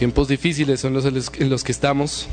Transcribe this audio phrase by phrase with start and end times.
[0.00, 2.26] Tiempos difíciles son los en los que estamos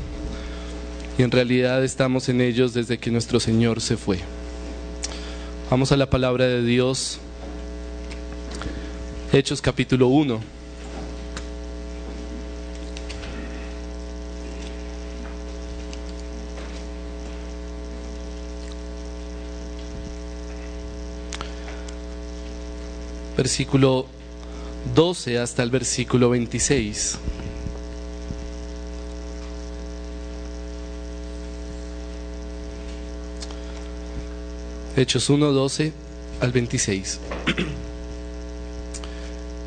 [1.18, 4.20] y en realidad estamos en ellos desde que nuestro Señor se fue.
[5.70, 7.18] Vamos a la palabra de Dios,
[9.34, 10.40] Hechos capítulo 1.
[23.36, 24.06] Versículo
[24.94, 27.18] 12 hasta el versículo 26.
[34.98, 35.92] Hechos 1, 12
[36.40, 37.20] al 26.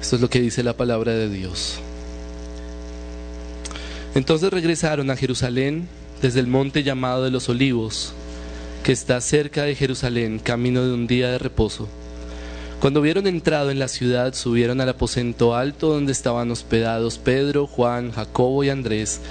[0.01, 1.79] Esto es lo que dice la palabra de Dios.
[4.13, 5.87] Entonces regresaron a Jerusalén
[6.21, 8.11] desde el monte llamado de los olivos,
[8.83, 11.87] que está cerca de Jerusalén, camino de un día de reposo.
[12.81, 18.11] Cuando hubieron entrado en la ciudad, subieron al aposento alto donde estaban hospedados Pedro, Juan,
[18.11, 19.21] Jacobo y Andrés,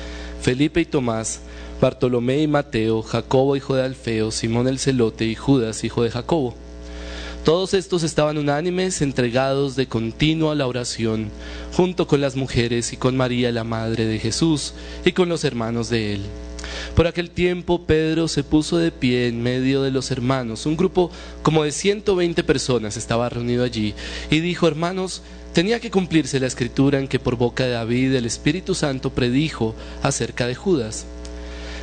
[0.40, 1.40] Felipe y Tomás,
[1.80, 6.54] Bartolomé y Mateo, Jacobo hijo de Alfeo, Simón el celote y Judas hijo de Jacobo.
[7.42, 11.30] Todos estos estaban unánimes, entregados de continuo a la oración,
[11.72, 14.74] junto con las mujeres y con María la madre de Jesús
[15.06, 16.20] y con los hermanos de él.
[16.94, 20.66] Por aquel tiempo Pedro se puso de pie en medio de los hermanos.
[20.66, 21.10] Un grupo
[21.42, 23.94] como de 120 personas estaba reunido allí
[24.30, 25.22] y dijo, hermanos,
[25.54, 29.74] tenía que cumplirse la escritura en que por boca de David el Espíritu Santo predijo
[30.02, 31.06] acerca de Judas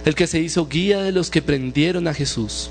[0.08, 2.70] el que se hizo guía de los que prendieron a Jesús,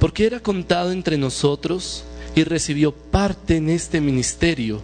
[0.00, 4.80] porque era contado entre nosotros y recibió parte en este ministerio.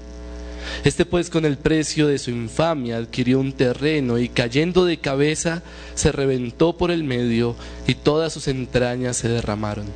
[0.85, 5.63] Este pues con el precio de su infamia adquirió un terreno y cayendo de cabeza
[5.95, 7.57] se reventó por el medio
[7.87, 9.87] y todas sus entrañas se derramaron.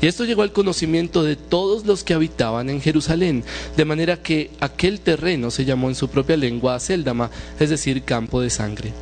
[0.00, 3.42] Y esto llegó al conocimiento de todos los que habitaban en Jerusalén,
[3.76, 7.28] de manera que aquel terreno se llamó en su propia lengua Acéldama,
[7.58, 8.92] es decir, campo de sangre.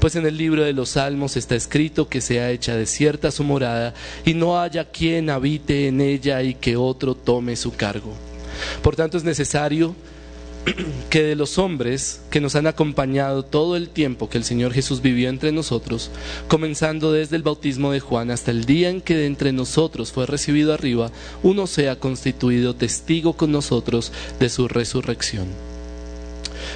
[0.00, 3.94] Pues en el libro de los Salmos está escrito que sea hecha desierta su morada
[4.24, 8.12] y no haya quien habite en ella y que otro tome su cargo.
[8.82, 9.94] Por tanto es necesario
[11.10, 15.02] que de los hombres que nos han acompañado todo el tiempo que el Señor Jesús
[15.02, 16.10] vivió entre nosotros,
[16.48, 20.26] comenzando desde el bautismo de Juan hasta el día en que de entre nosotros fue
[20.26, 21.10] recibido arriba,
[21.42, 25.73] uno sea constituido testigo con nosotros de su resurrección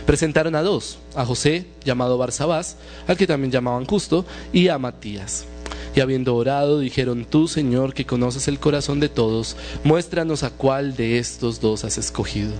[0.07, 2.77] presentaron a dos, a José, llamado Barsabás,
[3.07, 5.47] al que también llamaban Justo, y a Matías.
[5.95, 10.95] Y habiendo orado, dijeron, tú, Señor, que conoces el corazón de todos, muéstranos a cuál
[10.95, 12.53] de estos dos has escogido,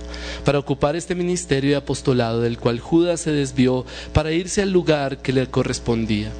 [0.43, 5.19] para ocupar este ministerio de apostolado del cual Judas se desvió para irse al lugar
[5.19, 6.31] que le correspondía.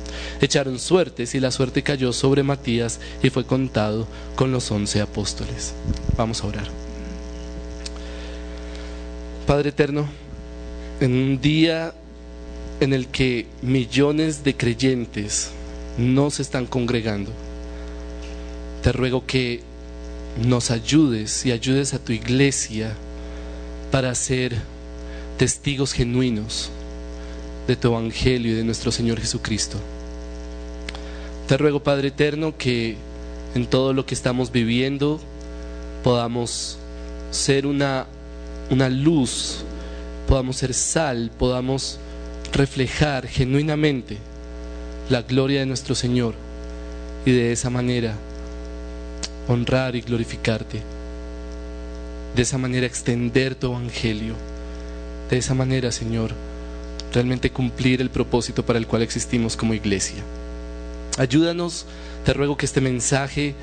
[0.42, 5.74] Echaron suertes y la suerte cayó sobre Matías y fue contado con los once apóstoles.
[6.18, 6.68] Vamos a orar.
[9.48, 10.08] Padre eterno,
[11.00, 11.94] en un día
[12.80, 15.52] en el que millones de creyentes
[15.98, 17.32] no se están congregando,
[18.84, 19.62] te ruego que
[20.46, 22.94] nos ayudes y ayudes a tu iglesia
[23.92, 24.56] para ser
[25.38, 26.70] testigos genuinos
[27.68, 29.78] de tu Evangelio y de nuestro Señor Jesucristo.
[31.48, 32.96] Te ruego, Padre Eterno, que
[33.56, 35.20] en todo lo que estamos viviendo
[36.04, 36.78] podamos
[37.32, 38.06] ser una,
[38.70, 39.64] una luz
[40.30, 41.98] podamos ser sal, podamos
[42.54, 44.18] reflejar genuinamente
[45.10, 46.36] la gloria de nuestro Señor
[47.26, 48.14] y de esa manera
[49.48, 50.82] honrar y glorificarte.
[52.36, 54.36] De esa manera extender tu evangelio.
[55.32, 56.32] De esa manera, Señor,
[57.12, 60.22] realmente cumplir el propósito para el cual existimos como iglesia.
[61.18, 61.88] Ayúdanos,
[62.24, 63.56] te ruego que este mensaje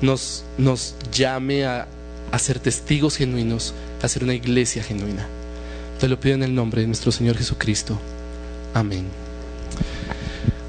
[0.00, 1.88] nos, nos llame a,
[2.30, 5.26] a ser testigos genuinos, a ser una iglesia genuina.
[6.02, 7.96] Te lo pido en el nombre de nuestro Señor Jesucristo.
[8.74, 9.06] Amén.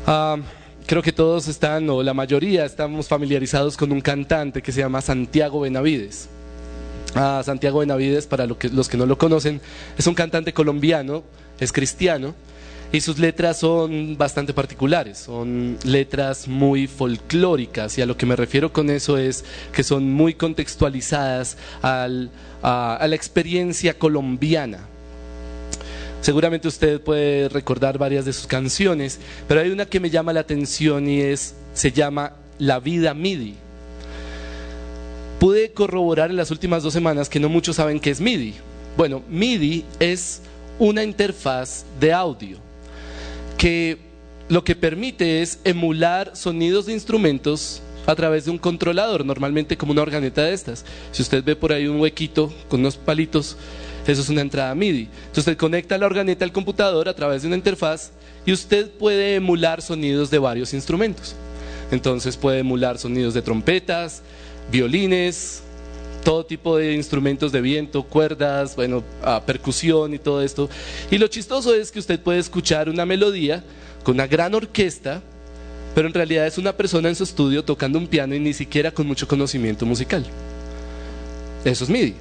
[0.06, 0.38] Ah,
[0.86, 5.02] creo que todos están, o la mayoría, estamos familiarizados con un cantante que se llama
[5.02, 6.30] Santiago Benavides.
[7.16, 9.60] Ah, Santiago Benavides, para los que no lo conocen,
[9.98, 11.24] es un cantante colombiano,
[11.60, 12.36] es cristiano,
[12.92, 18.36] y sus letras son bastante particulares, son letras muy folclóricas, y a lo que me
[18.36, 24.93] refiero con eso es que son muy contextualizadas a la experiencia colombiana
[26.24, 30.40] Seguramente usted puede recordar varias de sus canciones, pero hay una que me llama la
[30.40, 33.56] atención y es, se llama La vida MIDI.
[35.38, 38.54] Pude corroborar en las últimas dos semanas que no muchos saben qué es MIDI.
[38.96, 40.42] Bueno, MIDI es
[40.80, 42.58] una interfaz de audio
[43.58, 43.98] que
[44.48, 49.92] lo que permite es emular sonidos de instrumentos a través de un controlador, normalmente como
[49.92, 50.86] una organeta de estas.
[51.12, 53.58] Si usted ve por ahí un huequito con unos palitos,
[54.08, 55.04] Eso es una entrada MIDI.
[55.04, 58.12] Entonces usted conecta la organeta al computador a través de una interfaz
[58.46, 61.36] y usted puede emular sonidos de varios instrumentos.
[61.92, 64.22] Entonces puede emular sonidos de trompetas,
[64.72, 65.64] violines,
[66.24, 69.04] todo tipo de instrumentos de viento, cuerdas, bueno,
[69.46, 70.70] percusión y todo esto.
[71.12, 73.64] Y lo chistoso es que usted puede escuchar una melodía
[74.04, 75.22] con una gran orquesta,
[75.96, 78.92] pero en realidad es una persona en su estudio tocando un piano y ni siquiera
[78.92, 80.26] con mucho conocimiento musical.
[81.64, 82.16] Eso es MIDI.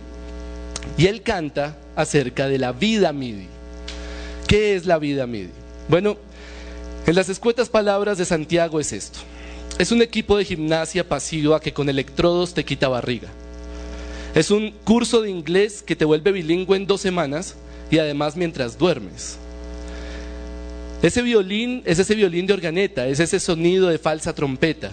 [0.97, 3.47] Y él canta acerca de la vida MIDI.
[4.47, 5.51] ¿Qué es la vida MIDI?
[5.89, 6.17] Bueno,
[7.07, 9.19] en las escuetas palabras de Santiago es esto.
[9.79, 13.29] Es un equipo de gimnasia pasiva que con electrodos te quita barriga.
[14.35, 17.57] Es un curso de inglés que te vuelve bilingüe en dos semanas
[17.91, 19.37] y además mientras duermes.
[21.03, 24.93] Ese violín es ese violín de organeta, es ese sonido de falsa trompeta.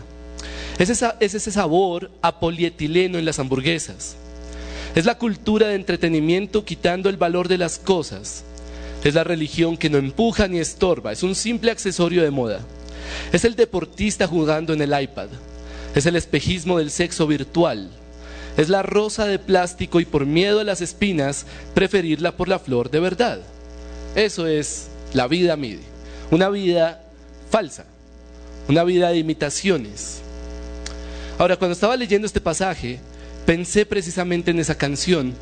[0.79, 0.89] Es,
[1.19, 4.15] es ese sabor a polietileno en las hamburguesas.
[4.95, 8.43] Es la cultura de entretenimiento quitando el valor de las cosas.
[9.03, 12.59] Es la religión que no empuja ni estorba, es un simple accesorio de moda.
[13.31, 15.29] Es el deportista jugando en el iPad.
[15.95, 17.89] Es el espejismo del sexo virtual.
[18.57, 22.91] Es la rosa de plástico y por miedo a las espinas preferirla por la flor
[22.91, 23.39] de verdad.
[24.15, 25.89] Eso es la vida MIDI
[26.31, 27.01] una vida
[27.49, 27.85] falsa,
[28.67, 30.21] una vida de imitaciones.
[31.37, 32.99] Ahora, cuando estaba leyendo este pasaje,
[33.49, 35.33] pensé precisamente en esa canción,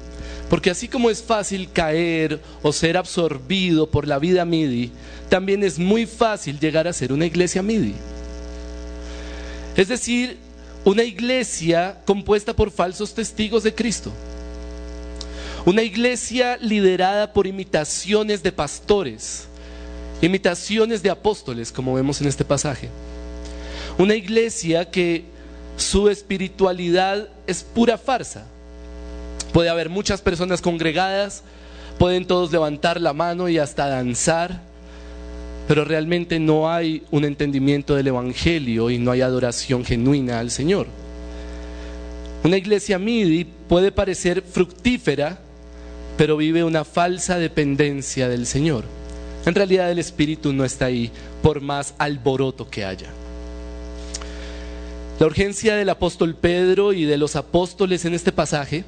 [0.49, 4.93] porque así como es fácil caer o ser absorbido por la vida MIDI,
[5.27, 7.95] también es muy fácil llegar a ser una iglesia MIDI.
[9.75, 10.37] Es decir,
[10.85, 14.13] una iglesia compuesta por falsos testigos de Cristo.
[15.65, 19.49] Una iglesia liderada por imitaciones de pastores
[20.21, 22.87] imitaciones de apóstoles, como vemos en este pasaje.
[23.97, 25.25] Una iglesia que
[25.77, 28.45] su espiritualidad es pura farsa.
[29.53, 31.43] Puede haber muchas personas congregadas,
[31.97, 34.59] pueden todos levantar la mano y hasta danzar,
[35.67, 40.87] pero realmente no hay un entendimiento del Evangelio y no hay adoración genuina al Señor.
[42.43, 45.39] Una iglesia MIDI puede parecer fructífera,
[46.17, 48.85] pero vive una falsa dependencia del Señor.
[49.45, 53.07] En realidad el Espíritu no está ahí por más alboroto que haya.
[55.19, 58.85] La urgencia del apóstol Pedro y de los apóstoles en este pasaje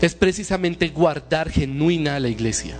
[0.00, 2.74] es precisamente guardar genuina a la iglesia.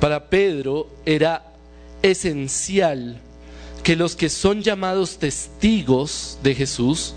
[0.00, 1.54] Para Pedro era
[2.02, 3.18] esencial
[3.82, 7.14] que los que son llamados testigos de Jesús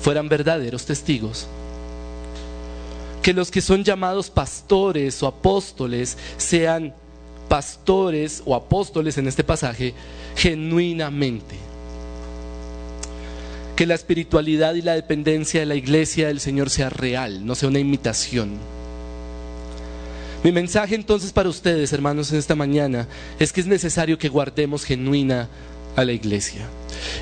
[0.00, 1.46] fueran verdaderos testigos.
[3.22, 6.94] Que los que son llamados pastores o apóstoles sean
[7.48, 9.94] pastores o apóstoles en este pasaje
[10.34, 11.77] genuinamente.
[13.78, 17.68] Que la espiritualidad y la dependencia de la iglesia del Señor sea real, no sea
[17.68, 18.56] una imitación.
[20.42, 23.06] Mi mensaje entonces para ustedes, hermanos, en esta mañana
[23.38, 25.48] es que es necesario que guardemos genuina
[25.94, 26.66] a la iglesia.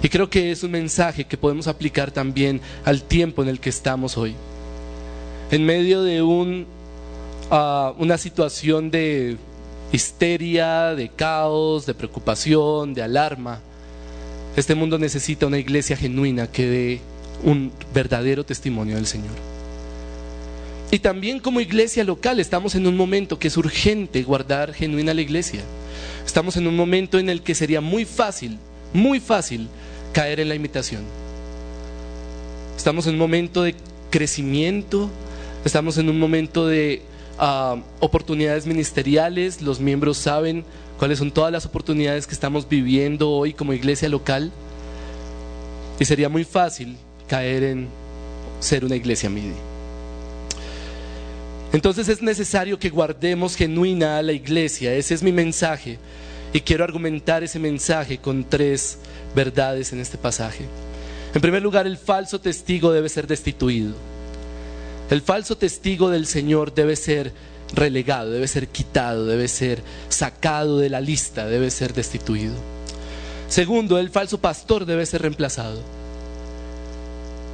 [0.02, 3.68] Y creo que es un mensaje que podemos aplicar también al tiempo en el que
[3.68, 4.34] estamos hoy.
[5.50, 6.24] En medio de
[7.50, 9.36] ah, una situación de
[9.92, 13.60] histeria, de caos, de preocupación, de alarma.
[14.56, 17.00] Este mundo necesita una iglesia genuina que dé
[17.44, 19.34] un verdadero testimonio del Señor.
[20.90, 25.20] Y también como iglesia local estamos en un momento que es urgente guardar genuina la
[25.20, 25.60] iglesia.
[26.24, 28.58] Estamos en un momento en el que sería muy fácil,
[28.94, 29.68] muy fácil
[30.12, 31.02] caer en la imitación.
[32.78, 33.74] Estamos en un momento de
[34.10, 35.10] crecimiento,
[35.66, 37.02] estamos en un momento de
[38.00, 40.64] oportunidades ministeriales, los miembros saben
[40.98, 44.52] cuáles son todas las oportunidades que estamos viviendo hoy como iglesia local.
[45.98, 47.88] Y sería muy fácil caer en
[48.60, 49.54] ser una iglesia MIDI.
[51.72, 54.94] Entonces es necesario que guardemos genuina a la iglesia.
[54.94, 55.98] Ese es mi mensaje.
[56.52, 58.98] Y quiero argumentar ese mensaje con tres
[59.34, 60.64] verdades en este pasaje.
[61.34, 63.94] En primer lugar, el falso testigo debe ser destituido.
[65.10, 67.32] El falso testigo del Señor debe ser
[67.74, 72.54] relegado, debe ser quitado, debe ser sacado de la lista, debe ser destituido.
[73.48, 75.80] Segundo, el falso pastor debe ser reemplazado.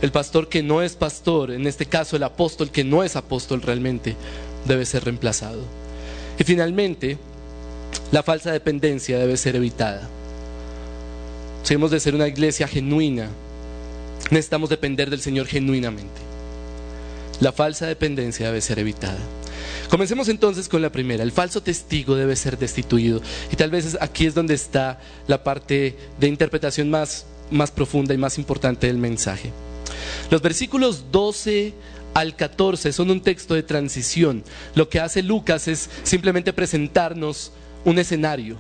[0.00, 3.62] El pastor que no es pastor, en este caso el apóstol que no es apóstol
[3.62, 4.16] realmente,
[4.66, 5.62] debe ser reemplazado.
[6.38, 7.19] Y finalmente,
[8.11, 10.09] la falsa dependencia debe ser evitada.
[11.62, 13.28] Si hemos de ser una iglesia genuina,
[14.31, 16.21] necesitamos depender del Señor genuinamente.
[17.40, 19.19] La falsa dependencia debe ser evitada.
[19.88, 21.23] Comencemos entonces con la primera.
[21.23, 23.21] El falso testigo debe ser destituido.
[23.50, 28.19] Y tal vez aquí es donde está la parte de interpretación más, más profunda y
[28.19, 29.52] más importante del mensaje.
[30.31, 31.75] Los versículos 12
[32.14, 34.45] al 14 son un texto de transición.
[34.75, 37.52] Lo que hace Lucas es simplemente presentarnos
[37.85, 38.57] un escenario.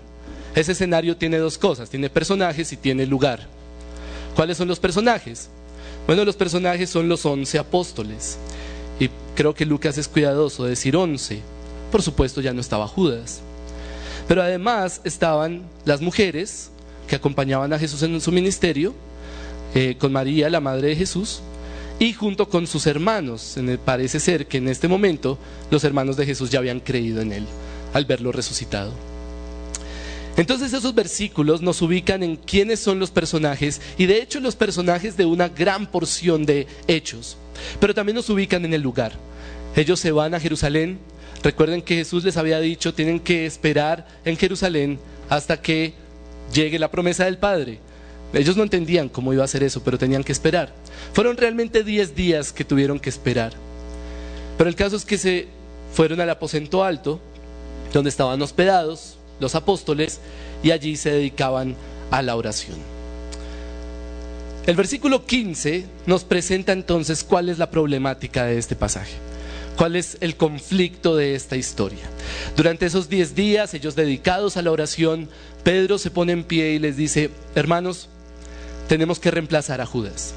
[0.54, 3.46] Ese escenario tiene dos cosas, tiene personajes y tiene lugar.
[4.34, 5.48] ¿Cuáles son los personajes?
[6.06, 8.36] Bueno, los personajes son los once apóstoles.
[9.02, 11.40] Y creo que Lucas es cuidadoso de decir once.
[11.90, 13.40] Por supuesto ya no estaba Judas.
[14.28, 16.70] Pero además estaban las mujeres
[17.08, 18.94] que acompañaban a Jesús en su ministerio,
[19.74, 21.40] eh, con María, la madre de Jesús,
[21.98, 23.56] y junto con sus hermanos.
[23.84, 25.36] Parece ser que en este momento
[25.72, 27.46] los hermanos de Jesús ya habían creído en él
[27.94, 28.92] al verlo resucitado.
[30.36, 35.16] Entonces esos versículos nos ubican en quiénes son los personajes y de hecho los personajes
[35.16, 37.36] de una gran porción de hechos,
[37.80, 39.12] pero también nos ubican en el lugar.
[39.76, 40.98] Ellos se van a Jerusalén,
[41.42, 44.98] recuerden que Jesús les había dicho, tienen que esperar en Jerusalén
[45.28, 45.94] hasta que
[46.52, 47.78] llegue la promesa del Padre.
[48.32, 50.72] Ellos no entendían cómo iba a ser eso, pero tenían que esperar.
[51.12, 53.52] Fueron realmente 10 días que tuvieron que esperar.
[54.56, 55.48] Pero el caso es que se
[55.92, 57.20] fueron al aposento alto,
[57.92, 60.20] donde estaban hospedados los apóstoles,
[60.62, 61.76] y allí se dedicaban
[62.10, 62.76] a la oración.
[64.66, 69.14] El versículo 15 nos presenta entonces cuál es la problemática de este pasaje,
[69.76, 72.04] cuál es el conflicto de esta historia.
[72.56, 75.28] Durante esos 10 días, ellos dedicados a la oración,
[75.64, 78.08] Pedro se pone en pie y les dice, hermanos,
[78.86, 80.32] tenemos que reemplazar a Judas.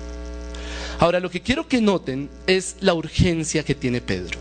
[0.98, 4.40] Ahora, lo que quiero que noten es la urgencia que tiene Pedro.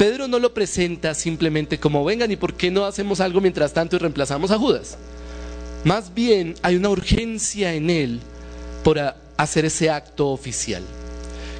[0.00, 3.96] Pedro no lo presenta simplemente como vengan y por qué no hacemos algo mientras tanto
[3.96, 4.96] y reemplazamos a Judas.
[5.84, 8.20] Más bien hay una urgencia en él
[8.82, 8.98] por
[9.36, 10.82] hacer ese acto oficial.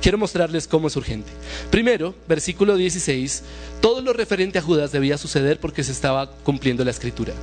[0.00, 1.30] Quiero mostrarles cómo es urgente.
[1.70, 3.42] Primero, versículo 16,
[3.82, 7.35] todo lo referente a Judas debía suceder porque se estaba cumpliendo la escritura.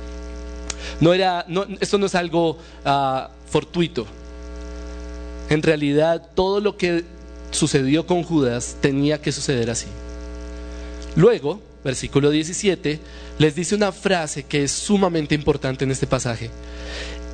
[1.00, 1.46] No era,
[1.78, 4.04] esto no es algo ah, fortuito.
[5.48, 7.04] En realidad, todo lo que
[7.52, 9.86] sucedió con Judas tenía que suceder así.
[11.18, 13.00] Luego, versículo 17,
[13.38, 16.48] les dice una frase que es sumamente importante en este pasaje.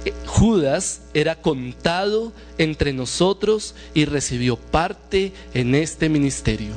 [0.06, 6.72] Eh, Judas era contado entre nosotros y recibió parte en este ministerio.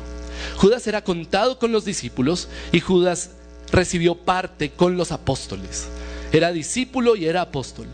[0.58, 3.32] Judas era contado con los discípulos y Judas
[3.72, 5.88] recibió parte con los apóstoles.
[6.34, 7.88] Era discípulo y era apóstol.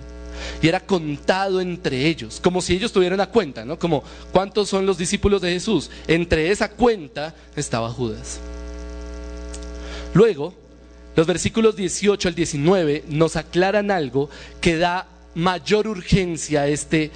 [0.60, 3.78] Y era contado entre ellos, como si ellos tuvieran la cuenta, ¿no?
[3.78, 5.92] Como cuántos son los discípulos de Jesús.
[6.08, 8.40] Entre esa cuenta estaba Judas.
[10.14, 10.54] Luego,
[11.16, 14.30] los versículos 18 al 19 nos aclaran algo
[14.62, 17.12] que da mayor urgencia a este,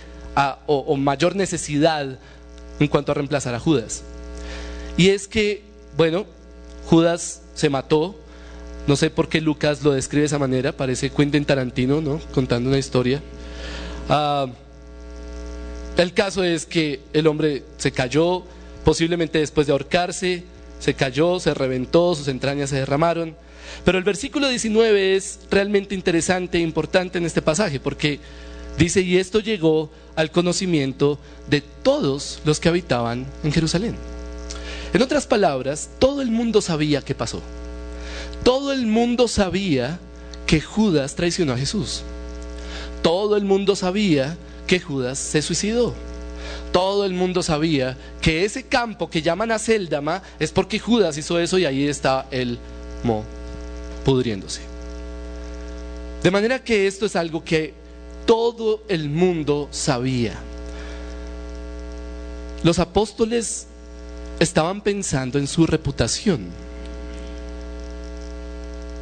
[0.66, 2.20] o mayor necesidad
[2.80, 4.04] en cuanto a reemplazar a Judas.
[4.98, 5.64] Y es que,
[5.96, 6.26] bueno,
[6.86, 8.16] Judas se mató,
[8.88, 12.20] no sé por qué Lucas lo describe de esa manera, parece Quentin Tarantino, ¿no?
[12.34, 13.22] Contando una historia.
[14.10, 14.48] Ah,
[15.98, 18.44] el caso es que el hombre se cayó,
[18.86, 20.44] posiblemente después de ahorcarse,
[20.80, 23.36] se cayó, se reventó, sus entrañas se derramaron.
[23.84, 28.20] Pero el versículo 19 es realmente interesante e importante en este pasaje, porque
[28.78, 31.20] dice, y esto llegó al conocimiento
[31.50, 33.96] de todos los que habitaban en Jerusalén.
[34.94, 37.42] En otras palabras, todo el mundo sabía qué pasó.
[38.44, 40.00] Todo el mundo sabía
[40.46, 42.04] que Judas traicionó a Jesús.
[43.02, 45.94] Todo el mundo sabía que Judas se suicidó.
[46.72, 51.40] Todo el mundo sabía que ese campo que llaman a Celdama es porque Judas hizo
[51.40, 52.60] eso y ahí está el
[53.04, 53.24] mo
[54.06, 54.62] pudriéndose.
[56.24, 57.74] De manera que esto es algo que
[58.26, 60.36] todo el mundo sabía.
[62.64, 63.68] Los apóstoles
[64.40, 66.48] estaban pensando en su reputación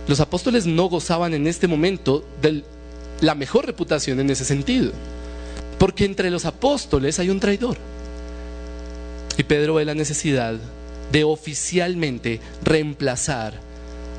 [0.08, 2.64] los apóstoles no gozaban en este momento de
[3.22, 4.92] la mejor reputación en ese sentido.
[5.78, 7.78] Porque entre los apóstoles hay un traidor.
[9.38, 10.56] Y Pedro ve la necesidad
[11.12, 13.54] de oficialmente reemplazar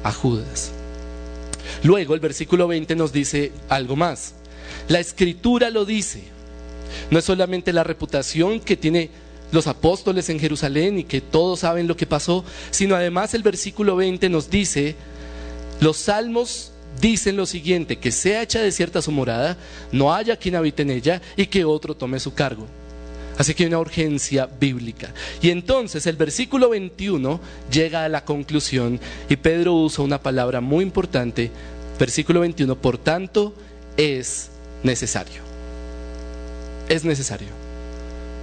[0.05, 0.73] a Judas.
[1.83, 4.35] Luego el versículo 20 nos dice algo más.
[4.89, 6.25] La escritura lo dice.
[7.11, 9.11] No es solamente la reputación que tiene
[9.53, 13.97] los apóstoles en Jerusalén y que todos saben lo que pasó, sino además el versículo
[13.97, 14.97] 20 nos dice
[15.81, 19.57] los salmos dicen lo siguiente, que sea hecha desierta su morada,
[19.93, 22.67] no haya quien habite en ella y que otro tome su cargo.
[23.39, 25.13] Así que hay una urgencia bíblica.
[25.43, 27.39] Y entonces el versículo 21
[27.71, 28.99] llega a la conclusión
[29.29, 31.51] y Pedro usa una palabra muy importante.
[31.99, 33.55] Versículo 21, por tanto,
[33.97, 34.49] es
[34.83, 35.43] necesario.
[36.89, 37.49] Es necesario.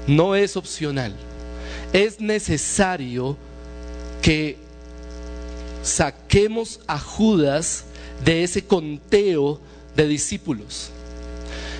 [0.05, 1.15] No es opcional.
[1.91, 3.38] Es necesario
[4.22, 4.57] que
[5.81, 7.86] saquemos a Judas
[8.24, 9.60] de ese conteo
[9.96, 10.89] de discípulos.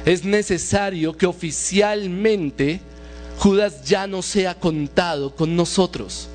[0.06, 2.82] Es necesario que oficialmente
[3.40, 6.28] Judas ya no sea contado con nosotros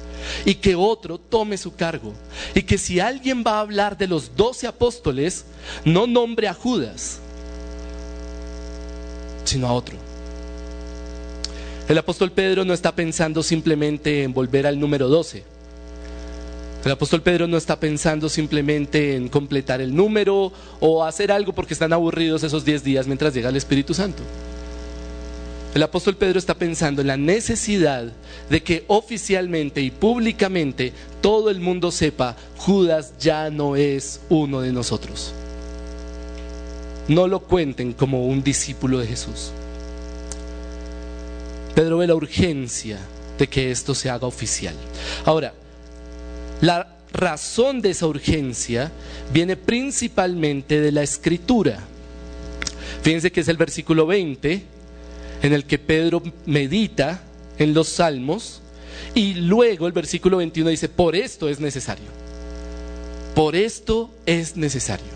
[0.45, 2.13] y que otro tome su cargo.
[2.55, 5.45] Y que si alguien va a hablar de los doce apóstoles,
[5.85, 7.19] no nombre a Judas,
[9.45, 9.97] sino a otro.
[11.89, 15.45] El apóstol Pedro no está pensando simplemente en volver al número doce.
[16.89, 21.75] El apóstol Pedro no está pensando simplemente en completar el número o hacer algo porque
[21.75, 24.23] están aburridos esos diez días mientras llega el Espíritu Santo.
[25.75, 28.11] El apóstol Pedro está pensando en la necesidad
[28.49, 34.73] de que oficialmente y públicamente todo el mundo sepa, Judas ya no es uno de
[34.73, 35.35] nosotros.
[37.07, 39.51] No lo cuenten como un discípulo de Jesús.
[41.75, 42.99] Pedro ve la urgencia
[43.37, 44.75] de que esto se haga oficial.
[45.27, 45.53] Ahora,
[46.61, 48.93] la razón de esa urgencia
[49.33, 51.81] viene principalmente de la escritura.
[53.03, 54.63] Fíjense que es el versículo 20
[55.43, 57.23] en el que Pedro medita
[57.59, 58.61] en los salmos
[59.15, 62.07] y luego el versículo 21 dice, por esto es necesario,
[63.35, 65.07] por esto es necesario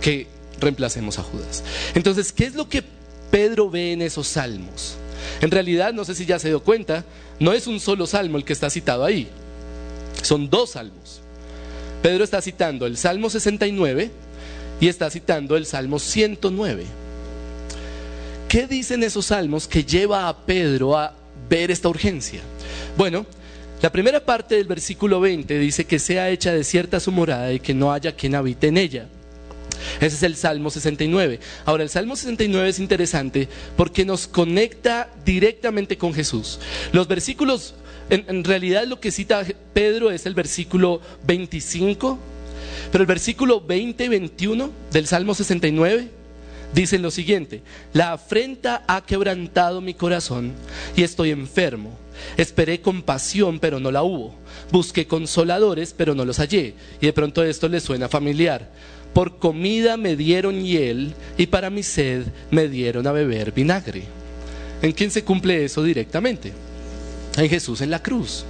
[0.00, 0.26] que
[0.60, 1.64] reemplacemos a Judas.
[1.94, 2.84] Entonces, ¿qué es lo que
[3.30, 4.96] Pedro ve en esos salmos?
[5.40, 7.04] En realidad, no sé si ya se dio cuenta,
[7.40, 9.28] no es un solo salmo el que está citado ahí,
[10.24, 11.20] son dos salmos.
[12.02, 14.10] Pedro está citando el Salmo 69
[14.80, 16.84] y está citando el Salmo 109.
[18.48, 21.14] ¿Qué dicen esos salmos que lleva a Pedro a
[21.48, 22.40] ver esta urgencia?
[22.96, 23.26] Bueno,
[23.82, 27.74] la primera parte del versículo 20 dice que sea hecha desierta su morada y que
[27.74, 29.08] no haya quien habite en ella.
[30.00, 31.40] Ese es el Salmo 69.
[31.64, 36.60] Ahora, el Salmo 69 es interesante porque nos conecta directamente con Jesús.
[36.92, 37.74] Los versículos,
[38.10, 42.18] en, realidad lo que cita Pedro es el versículo 25,
[42.92, 46.08] pero el versículo 20 y 21 del Salmo 69
[46.74, 50.52] dicen lo siguiente, la afrenta ha quebrantado mi corazón
[50.96, 51.98] y estoy enfermo.
[52.36, 54.34] Esperé compasión, pero no la hubo.
[54.70, 56.74] Busqué consoladores, pero no los hallé.
[57.00, 58.70] Y de pronto esto le suena familiar.
[59.12, 64.04] Por comida me dieron hiel y para mi sed me dieron a beber vinagre.
[64.82, 66.52] ¿En quién se cumple eso directamente?
[67.36, 68.44] En Jesús en la cruz.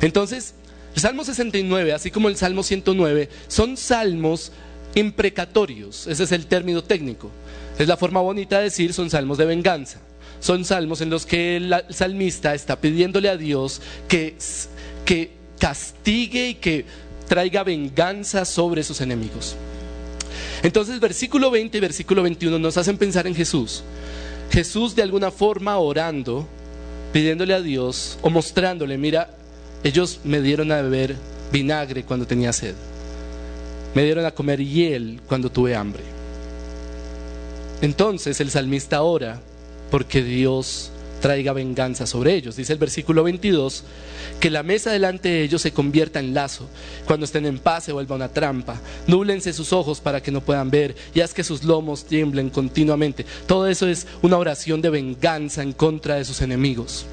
[0.00, 0.54] Entonces,
[0.94, 4.52] el Salmo 69, así como el Salmo 109, son salmos
[4.94, 7.30] imprecatorios, ese es el término técnico.
[7.78, 10.00] Es la forma bonita de decir, son salmos de venganza.
[10.40, 14.36] Son salmos en los que el salmista está pidiéndole a Dios que,
[15.04, 16.84] que castigue y que
[17.28, 19.56] traiga venganza sobre sus enemigos.
[20.62, 23.82] Entonces, versículo 20 y versículo 21 nos hacen pensar en Jesús.
[24.50, 26.48] Jesús de alguna forma orando,
[27.16, 29.30] pidiéndole a Dios o mostrándole, mira,
[29.82, 31.16] ellos me dieron a beber
[31.50, 32.74] vinagre cuando tenía sed.
[33.94, 36.02] Me dieron a comer hiel cuando tuve hambre.
[37.80, 39.40] Entonces el salmista ora
[39.90, 42.56] porque Dios traiga venganza sobre ellos.
[42.56, 43.84] Dice el versículo 22,
[44.40, 46.68] que la mesa delante de ellos se convierta en lazo,
[47.06, 50.70] cuando estén en paz se vuelva una trampa, núblense sus ojos para que no puedan
[50.70, 53.24] ver y haz que sus lomos tiemblen continuamente.
[53.46, 57.06] Todo eso es una oración de venganza en contra de sus enemigos.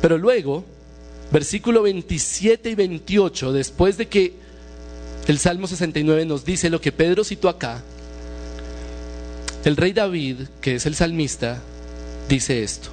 [0.00, 0.64] Pero luego,
[1.32, 4.34] versículo 27 y 28, después de que
[5.26, 7.82] el Salmo 69 nos dice lo que Pedro citó acá.
[9.64, 11.60] El rey David, que es el salmista,
[12.28, 12.90] dice esto.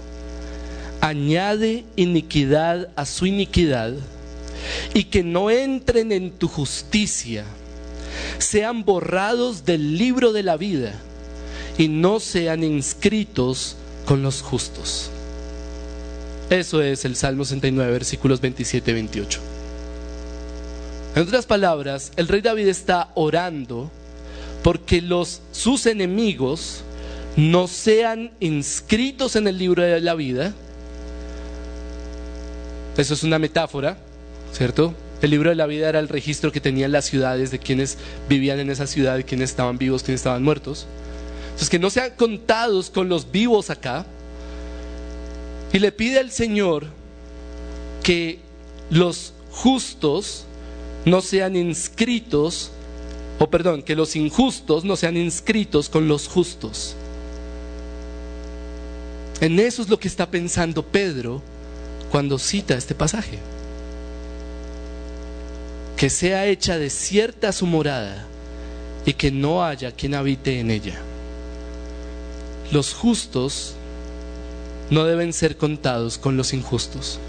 [1.01, 3.93] Añade iniquidad a su iniquidad
[4.93, 7.45] y que no entren en tu justicia,
[8.39, 10.93] sean borrados del libro de la vida
[11.77, 15.11] y no sean inscritos con los justos.
[16.49, 19.39] Eso es el Salmo 69, versículos 27 y 28.
[21.15, 23.89] En otras palabras, el rey David está orando
[24.63, 25.03] porque
[25.51, 26.84] sus enemigos
[27.35, 30.53] no sean inscritos en el libro de la vida.
[32.97, 33.97] Eso es una metáfora,
[34.53, 34.93] ¿cierto?
[35.21, 37.97] El libro de la vida era el registro que tenían las ciudades de quienes
[38.29, 40.87] vivían en esa ciudad, quienes estaban vivos, quienes estaban muertos.
[41.45, 44.05] Entonces, que no sean contados con los vivos acá.
[45.73, 46.85] Y le pide al Señor
[48.03, 48.39] que
[48.89, 50.45] los justos
[51.05, 52.71] no sean inscritos,
[53.39, 56.95] o perdón, que los injustos no sean inscritos con los justos.
[59.41, 61.41] En eso es lo que está pensando Pedro
[62.11, 63.39] cuando cita este pasaje.
[65.97, 68.25] Que sea hecha desierta su morada
[69.05, 70.99] y que no haya quien habite en ella.
[72.71, 73.75] Los justos
[74.89, 77.19] no deben ser contados con los injustos.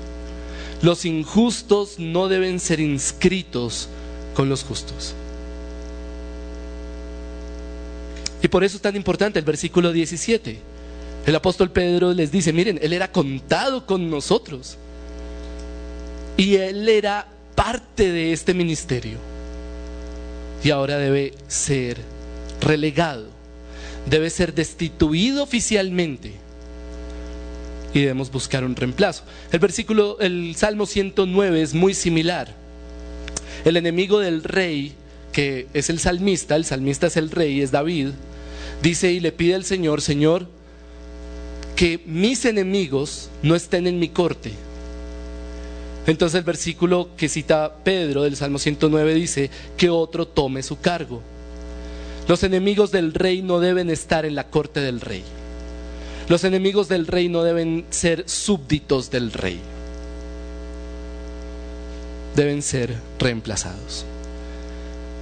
[0.83, 3.89] Los injustos no deben ser inscritos
[4.35, 5.15] con los justos.
[8.43, 10.76] Y por eso es tan importante el versículo 17.
[11.27, 14.79] El apóstol Pedro les dice, miren, él era contado con nosotros.
[16.37, 19.19] Y él era parte de este ministerio.
[20.63, 21.99] Y ahora debe ser
[22.61, 23.27] relegado.
[24.09, 26.33] Debe ser destituido oficialmente.
[27.93, 29.25] Y debemos buscar un reemplazo.
[29.51, 32.55] El versículo, el Salmo 109 es muy similar.
[33.65, 34.95] El enemigo del rey,
[35.33, 38.11] que es el salmista, el salmista es el rey, es David,
[38.81, 40.47] dice y le pide al Señor, Señor,
[41.77, 44.51] que mis enemigos no estén en mi corte.
[46.07, 51.23] Entonces el versículo que cita Pedro del Salmo 109 dice, que otro tome su cargo.
[52.29, 55.23] Los enemigos del rey no deben estar en la corte del rey.
[56.29, 59.61] Los enemigos del rey no deben ser súbditos del rey.
[62.35, 64.05] Deben ser reemplazados.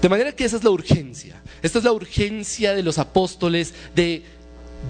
[0.00, 1.42] De manera que esa es la urgencia.
[1.62, 4.22] Esta es la urgencia de los apóstoles de,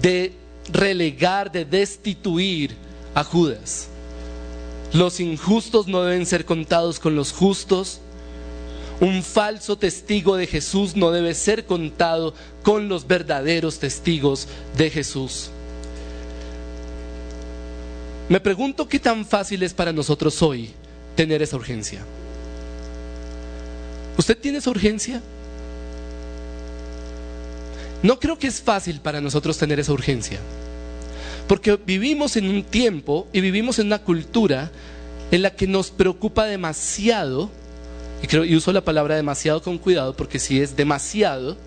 [0.01, 0.33] de
[0.69, 2.75] relegar, de destituir
[3.13, 3.87] a Judas.
[4.93, 7.99] Los injustos no deben ser contados con los justos.
[9.01, 14.47] Un falso testigo de Jesús no debe ser contado con los verdaderos testigos
[14.77, 15.49] de Jesús.
[18.29, 20.71] Me pregunto qué tan fácil es para nosotros hoy
[21.15, 22.03] tener esa urgencia.
[24.17, 25.21] ¿Usted tiene esa urgencia?
[28.05, 30.39] No creo que es fácil para nosotros tener esa urgencia.
[31.47, 34.69] Porque vivimos en un tiempo y vivimos en una cultura
[35.31, 37.49] en la que nos preocupa demasiado,
[38.21, 41.57] y, creo, y uso la palabra demasiado con cuidado porque si es demasiado,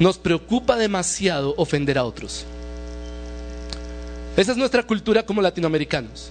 [0.00, 2.44] nos preocupa demasiado ofender a otros.
[4.36, 6.30] Esa es nuestra cultura como latinoamericanos.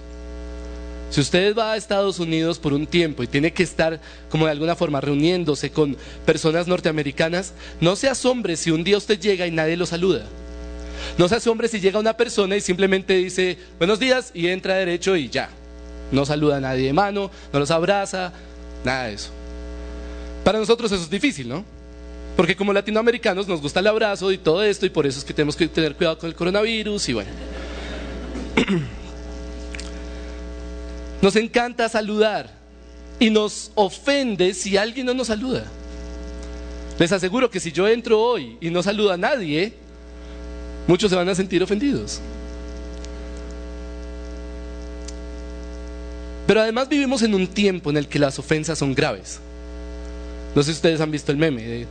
[1.10, 4.52] Si usted va a Estados Unidos por un tiempo y tiene que estar como de
[4.52, 9.50] alguna forma reuniéndose con personas norteamericanas, no se asombre si un día usted llega y
[9.50, 10.26] nadie lo saluda.
[11.16, 15.16] No se asombre si llega una persona y simplemente dice buenos días y entra derecho
[15.16, 15.48] y ya.
[16.12, 18.32] No saluda a nadie de mano, no los abraza,
[18.84, 19.30] nada de eso.
[20.44, 21.64] Para nosotros eso es difícil, ¿no?
[22.36, 25.32] Porque como latinoamericanos nos gusta el abrazo y todo esto y por eso es que
[25.32, 27.30] tenemos que tener cuidado con el coronavirus y bueno.
[31.20, 32.50] Nos encanta saludar
[33.18, 35.64] y nos ofende si alguien no nos saluda.
[36.98, 39.72] Les aseguro que si yo entro hoy y no saludo a nadie,
[40.86, 42.20] muchos se van a sentir ofendidos.
[46.46, 49.38] Pero además vivimos en un tiempo en el que las ofensas son graves.
[50.54, 51.86] No sé si ustedes han visto el meme de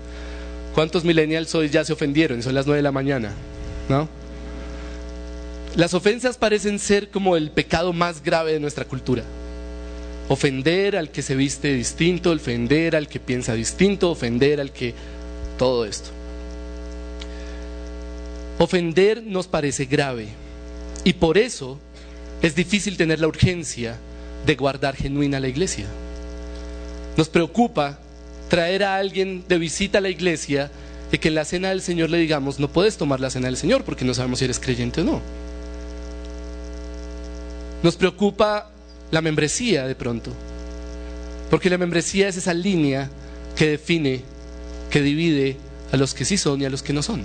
[0.73, 3.33] cuántos millennials hoy ya se ofendieron son las 9 de la mañana,
[3.87, 4.09] ¿no?
[5.75, 9.23] Las ofensas parecen ser como el pecado más grave de nuestra cultura.
[10.29, 14.93] Ofender al que se viste distinto, ofender al que piensa distinto, ofender al que...
[15.57, 16.09] todo esto.
[18.59, 20.29] Ofender nos parece grave
[21.03, 21.79] y por eso
[22.41, 23.97] es difícil tener la urgencia
[24.45, 25.85] de guardar genuina la iglesia.
[27.17, 27.99] Nos preocupa
[28.49, 30.71] traer a alguien de visita a la iglesia
[31.11, 33.57] y que en la cena del Señor le digamos, no puedes tomar la cena del
[33.57, 35.21] Señor porque no sabemos si eres creyente o no.
[37.83, 38.69] Nos preocupa
[39.11, 40.31] la membresía de pronto,
[41.49, 43.09] porque la membresía es esa línea
[43.55, 44.23] que define,
[44.89, 45.57] que divide
[45.91, 47.23] a los que sí son y a los que no son.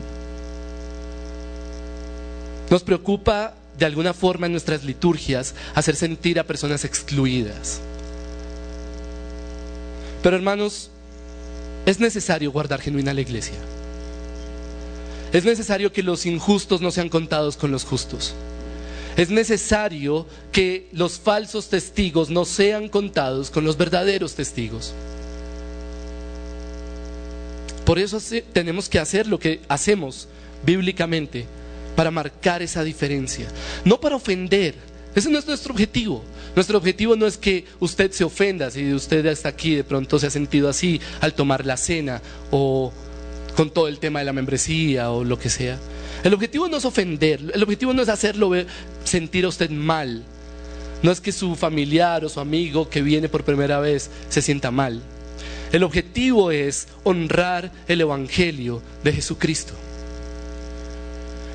[2.71, 7.81] Nos preocupa de alguna forma en nuestras liturgias hacer sentir a personas excluidas.
[10.23, 10.91] Pero hermanos,
[11.85, 13.57] es necesario guardar genuina la iglesia.
[15.33, 18.35] Es necesario que los injustos no sean contados con los justos.
[19.17, 24.95] Es necesario que los falsos testigos no sean contados con los verdaderos testigos.
[27.85, 28.19] Por eso
[28.53, 30.29] tenemos que hacer lo que hacemos
[30.65, 31.47] bíblicamente
[31.97, 33.49] para marcar esa diferencia,
[33.85, 34.75] no para ofender.
[35.15, 36.23] Ese no es nuestro objetivo.
[36.55, 40.27] Nuestro objetivo no es que usted se ofenda si usted está aquí de pronto se
[40.27, 42.93] ha sentido así al tomar la cena o
[43.57, 45.79] con todo el tema de la membresía o lo que sea.
[46.25, 48.53] El objetivo no es ofender, el objetivo no es hacerlo
[49.05, 50.23] sentir a usted mal.
[51.03, 54.71] No es que su familiar o su amigo que viene por primera vez se sienta
[54.71, 55.03] mal.
[55.73, 59.73] El objetivo es honrar el Evangelio de Jesucristo.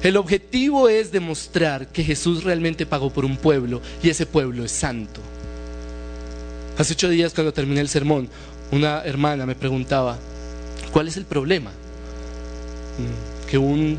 [0.03, 4.71] El objetivo es demostrar que Jesús realmente pagó por un pueblo y ese pueblo es
[4.71, 5.21] santo.
[6.77, 8.29] Hace ocho días cuando terminé el sermón,
[8.71, 10.17] una hermana me preguntaba,
[10.91, 11.71] ¿cuál es el problema?
[13.49, 13.97] Que un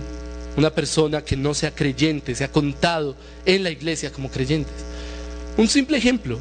[0.58, 3.14] una persona que no sea creyente, se ha contado
[3.46, 4.74] en la iglesia como creyentes.
[5.56, 6.38] Un simple ejemplo.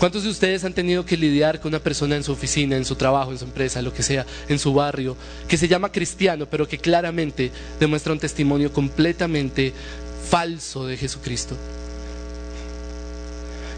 [0.00, 2.96] ¿Cuántos de ustedes han tenido que lidiar con una persona en su oficina, en su
[2.96, 5.16] trabajo, en su empresa, lo que sea, en su barrio,
[5.48, 9.72] que se llama cristiano, pero que claramente demuestra un testimonio completamente
[10.28, 11.56] falso de Jesucristo?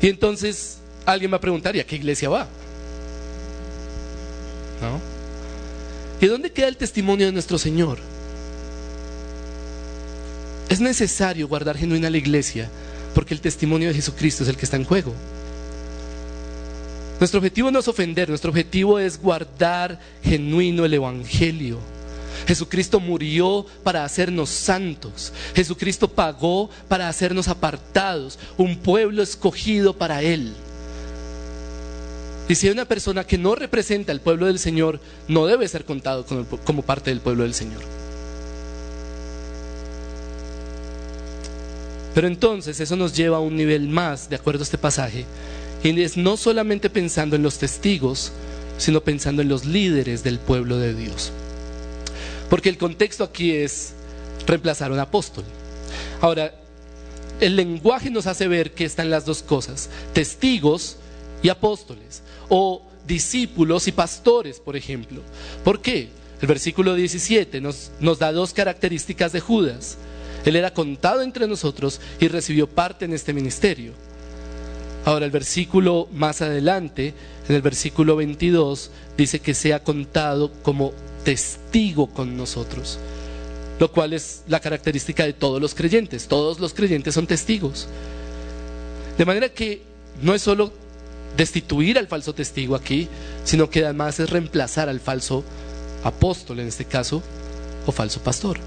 [0.00, 2.48] Y entonces alguien va a preguntar, ¿y a qué iglesia va?
[4.80, 5.17] ¿No?
[6.20, 7.98] ¿Y dónde queda el testimonio de nuestro Señor?
[10.68, 12.68] Es necesario guardar genuina la iglesia
[13.14, 15.14] porque el testimonio de Jesucristo es el que está en juego.
[17.18, 21.78] Nuestro objetivo no es ofender, nuestro objetivo es guardar genuino el Evangelio.
[22.46, 25.32] Jesucristo murió para hacernos santos.
[25.54, 30.54] Jesucristo pagó para hacernos apartados, un pueblo escogido para Él.
[32.48, 35.84] Y si hay una persona que no representa al pueblo del Señor, no debe ser
[35.84, 36.24] contado
[36.64, 37.82] como parte del pueblo del Señor.
[42.14, 45.26] Pero entonces eso nos lleva a un nivel más, de acuerdo a este pasaje,
[45.82, 48.32] y es no solamente pensando en los testigos,
[48.78, 51.30] sino pensando en los líderes del pueblo de Dios.
[52.48, 53.92] Porque el contexto aquí es
[54.46, 55.44] reemplazar a un apóstol.
[56.20, 56.54] Ahora,
[57.40, 60.96] el lenguaje nos hace ver que están las dos cosas, testigos
[61.42, 65.22] y apóstoles, o discípulos y pastores, por ejemplo.
[65.64, 66.08] ¿Por qué?
[66.40, 69.98] El versículo 17 nos, nos da dos características de Judas.
[70.44, 73.92] Él era contado entre nosotros y recibió parte en este ministerio.
[75.04, 77.14] Ahora el versículo más adelante,
[77.48, 80.92] en el versículo 22, dice que sea contado como
[81.24, 82.98] testigo con nosotros,
[83.80, 86.28] lo cual es la característica de todos los creyentes.
[86.28, 87.88] Todos los creyentes son testigos.
[89.16, 89.82] De manera que
[90.22, 90.72] no es solo
[91.38, 93.08] destituir al falso testigo aquí,
[93.44, 95.44] sino que además es reemplazar al falso
[96.02, 97.22] apóstol en este caso,
[97.86, 98.58] o falso pastor.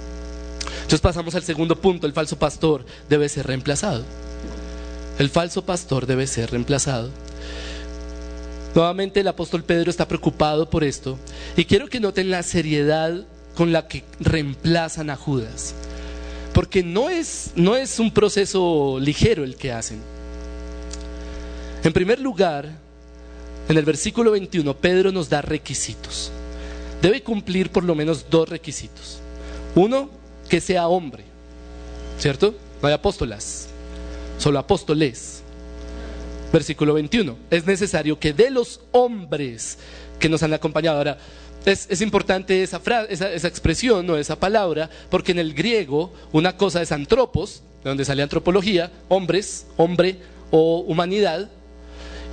[0.76, 4.04] Entonces pasamos al segundo punto, el falso pastor debe ser reemplazado.
[5.20, 7.12] El falso pastor debe ser reemplazado.
[8.74, 11.20] Nuevamente el apóstol Pedro está preocupado por esto
[11.58, 15.76] y quiero que noten la seriedad con la que reemplazan a Judas.
[16.54, 20.00] Porque no es, no es un proceso ligero el que hacen.
[21.84, 22.70] En primer lugar,
[23.67, 26.32] en el versículo 21, Pedro nos da requisitos.
[27.02, 29.20] Debe cumplir por lo menos dos requisitos.
[29.74, 30.10] Uno,
[30.48, 31.24] que sea hombre,
[32.20, 32.54] ¿cierto?
[32.82, 33.70] No hay apóstolas,
[34.38, 35.41] solo apóstoles.
[36.54, 37.38] Versículo 21.
[37.50, 39.78] Es necesario que de los hombres
[40.20, 40.98] que nos han acompañado.
[40.98, 41.17] Ahora,
[41.65, 46.82] es, importante esa, frase, esa, expresión o esa palabra, porque en el griego una cosa
[46.82, 50.17] es antropos, de donde sale antropología, hombres, hombre
[50.52, 51.50] o humanidad,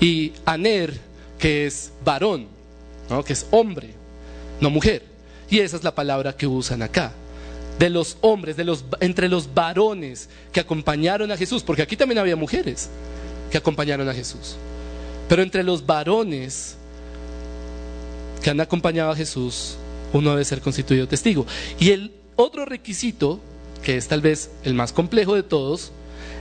[0.00, 0.98] y aner,
[1.38, 2.46] que es varón,
[3.10, 3.24] ¿no?
[3.24, 3.90] que es hombre,
[4.60, 5.02] no mujer.
[5.50, 7.12] Y esa es la palabra que usan acá
[7.78, 12.18] de los hombres, de los, entre los varones que acompañaron a Jesús, porque aquí también
[12.18, 12.90] había mujeres
[13.50, 14.56] que acompañaron a Jesús.
[15.28, 16.76] Pero entre los varones
[18.42, 19.76] que han acompañado a Jesús,
[20.12, 21.46] uno debe ser constituido testigo.
[21.78, 23.40] Y el otro requisito,
[23.82, 25.92] que es tal vez el más complejo de todos,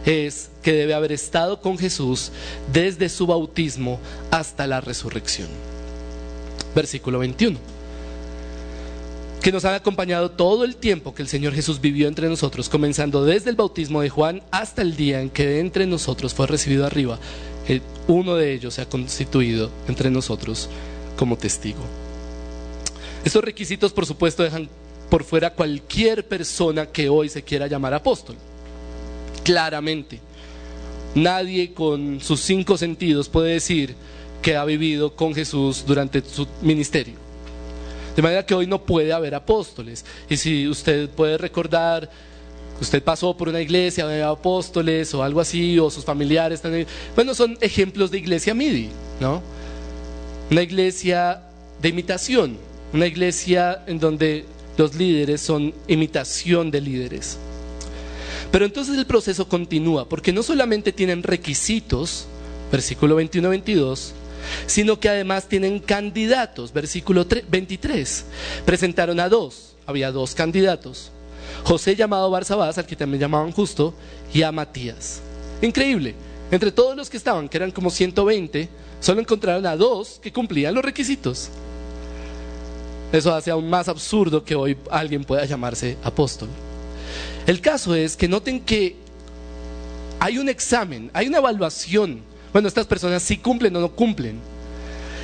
[0.06, 2.32] es que debe haber estado con Jesús
[2.72, 4.00] desde su bautismo
[4.32, 5.48] hasta la resurrección.
[6.76, 7.78] Versículo 21
[9.42, 13.24] que nos han acompañado todo el tiempo que el Señor Jesús vivió entre nosotros, comenzando
[13.24, 17.18] desde el bautismo de Juan hasta el día en que entre nosotros fue recibido arriba.
[18.08, 20.70] uno de ellos se ha constituido entre nosotros
[21.16, 21.80] como testigo.
[23.24, 24.70] Estos requisitos, por supuesto, dejan
[25.10, 28.36] por fuera cualquier persona que hoy se quiera llamar apóstol.
[29.48, 30.20] Claramente,
[31.16, 33.96] nadie con sus cinco sentidos puede decir
[34.42, 37.14] que ha vivido con Jesús durante su ministerio.
[38.14, 40.04] De manera que hoy no puede haber apóstoles.
[40.30, 42.10] Y si usted puede recordar,
[42.82, 46.86] usted pasó por una iglesia de apóstoles o algo así, o sus familiares también.
[47.16, 48.90] Bueno, son ejemplos de iglesia MIDI,
[49.22, 49.42] ¿no?
[50.52, 51.42] Una iglesia
[51.82, 52.58] de imitación,
[52.92, 54.44] una iglesia en donde
[54.76, 57.38] los líderes son imitación de líderes.
[58.52, 62.28] Pero entonces el proceso continúa, porque no solamente tienen requisitos,
[62.72, 64.12] versículo 21-22,
[64.66, 66.74] sino que además tienen candidatos.
[66.74, 68.26] Versículo 23.
[68.66, 71.12] Presentaron a dos, había dos candidatos.
[71.64, 73.94] José llamado Barsabás, al que también llamaban justo,
[74.34, 75.22] y a Matías.
[75.62, 76.16] Increíble.
[76.52, 78.70] Entre todos los que estaban, que eran como 120,
[79.02, 81.50] solo encontraron a dos que cumplían los requisitos.
[83.12, 86.50] Eso hace aún más absurdo que hoy alguien pueda llamarse apóstol.
[87.48, 88.96] El caso es que noten que
[90.20, 92.22] hay un examen, hay una evaluación
[92.58, 94.40] bueno, estas personas sí cumplen o no cumplen.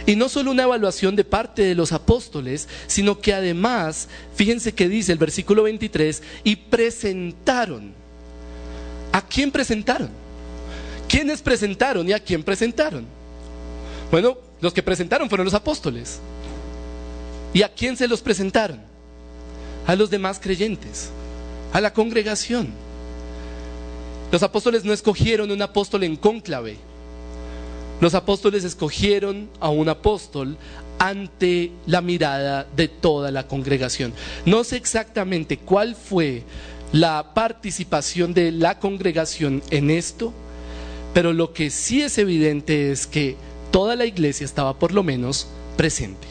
[0.05, 4.89] Y no solo una evaluación de parte de los apóstoles, sino que además, fíjense que
[4.89, 7.93] dice el versículo 23, y presentaron.
[9.11, 10.09] ¿A quién presentaron?
[11.07, 13.05] ¿Quiénes presentaron y a quién presentaron?
[14.11, 16.19] Bueno, los que presentaron fueron los apóstoles.
[17.53, 18.79] ¿Y a quién se los presentaron?
[19.87, 21.09] A los demás creyentes,
[21.73, 22.69] a la congregación.
[24.31, 26.77] Los apóstoles no escogieron un apóstol en cónclave.
[27.99, 30.57] Los apóstoles escogieron a un apóstol
[30.99, 34.13] ante la mirada de toda la congregación.
[34.45, 36.43] No sé exactamente cuál fue
[36.91, 40.31] la participación de la congregación en esto,
[41.13, 43.35] pero lo que sí es evidente es que
[43.71, 46.27] toda la iglesia estaba por lo menos presente.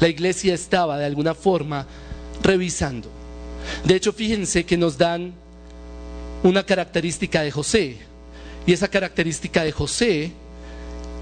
[0.00, 1.86] La iglesia estaba de alguna forma
[2.42, 3.13] revisando.
[3.84, 5.34] De hecho, fíjense que nos dan
[6.42, 7.98] una característica de José.
[8.66, 10.32] Y esa característica de José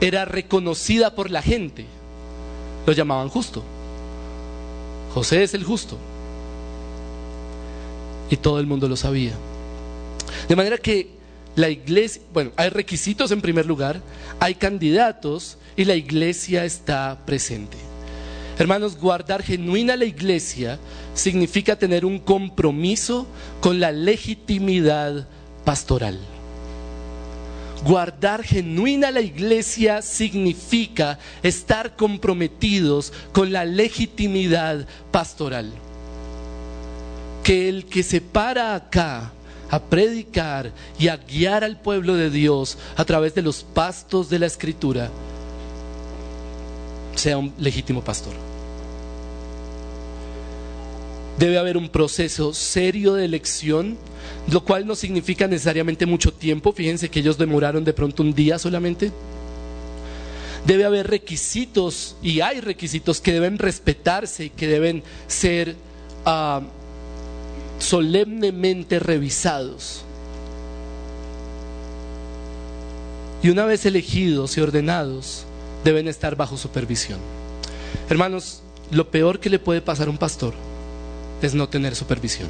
[0.01, 1.87] era reconocida por la gente.
[2.87, 3.63] Lo llamaban justo.
[5.15, 5.99] José es el justo.
[8.31, 9.33] Y todo el mundo lo sabía.
[10.49, 11.11] De manera que
[11.55, 14.01] la iglesia, bueno, hay requisitos en primer lugar,
[14.41, 17.77] hay candidatos y la iglesia está presente.
[18.59, 20.79] Hermanos, guardar genuina la iglesia
[21.15, 23.27] significa tener un compromiso
[23.61, 25.27] con la legitimidad
[25.65, 26.19] pastoral.
[27.85, 35.73] Guardar genuina la iglesia significa estar comprometidos con la legitimidad pastoral.
[37.43, 39.33] Que el que se para acá
[39.71, 44.39] a predicar y a guiar al pueblo de Dios a través de los pastos de
[44.39, 45.11] la escritura
[47.15, 48.35] sea un legítimo pastor.
[51.39, 53.97] Debe haber un proceso serio de elección
[54.51, 56.73] lo cual no significa necesariamente mucho tiempo.
[56.73, 59.13] Fíjense que ellos demoraron de pronto un día solamente.
[60.67, 65.77] Debe haber requisitos y hay requisitos que deben respetarse y que deben ser
[66.25, 66.63] ah,
[67.79, 70.05] solemnemente revisados.
[73.43, 75.47] Y una vez elegidos y ordenados,
[75.85, 77.19] deben estar bajo supervisión.
[78.09, 80.55] Hermanos, lo peor que le puede pasar a un pastor
[81.41, 82.49] es no tener supervisión.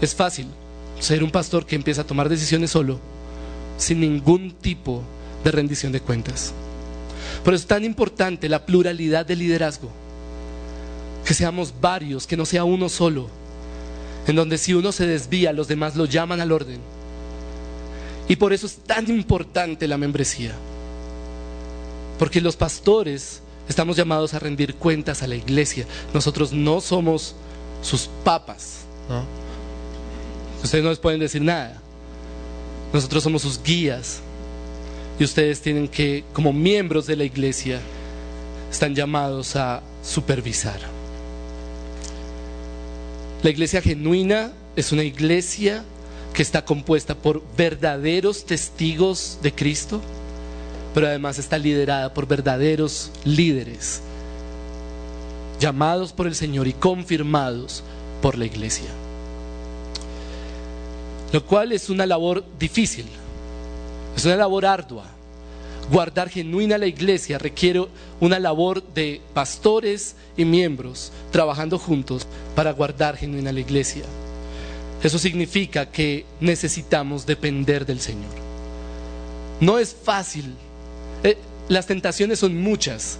[0.00, 0.46] Es fácil
[0.98, 2.98] ser un pastor que empieza a tomar decisiones solo,
[3.78, 5.02] sin ningún tipo
[5.44, 6.52] de rendición de cuentas.
[7.44, 9.90] Por eso es tan importante la pluralidad de liderazgo.
[11.24, 13.28] Que seamos varios, que no sea uno solo.
[14.26, 16.80] En donde si uno se desvía, los demás lo llaman al orden.
[18.30, 20.52] Y por eso es tan importante la membresía.
[22.16, 25.84] Porque los pastores estamos llamados a rendir cuentas a la iglesia.
[26.14, 27.34] Nosotros no somos
[27.82, 28.82] sus papas.
[29.08, 29.24] ¿no?
[30.62, 31.80] Ustedes no les pueden decir nada.
[32.92, 34.20] Nosotros somos sus guías.
[35.18, 37.80] Y ustedes tienen que, como miembros de la iglesia,
[38.70, 40.78] están llamados a supervisar.
[43.42, 45.84] La iglesia genuina es una iglesia
[46.34, 50.00] que está compuesta por verdaderos testigos de Cristo,
[50.94, 54.00] pero además está liderada por verdaderos líderes,
[55.58, 57.82] llamados por el Señor y confirmados
[58.22, 58.90] por la iglesia
[61.32, 63.06] lo cual es una labor difícil,
[64.16, 65.04] es una labor ardua.
[65.90, 67.86] Guardar genuina la iglesia requiere
[68.20, 74.04] una labor de pastores y miembros trabajando juntos para guardar genuina la iglesia.
[75.02, 78.30] Eso significa que necesitamos depender del Señor.
[79.60, 80.54] No es fácil.
[81.22, 81.36] Eh,
[81.68, 83.18] las tentaciones son muchas